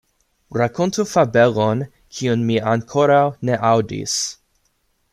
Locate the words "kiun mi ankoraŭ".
2.21-3.23